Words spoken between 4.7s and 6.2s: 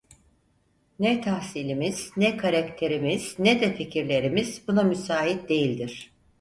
müsait değildir.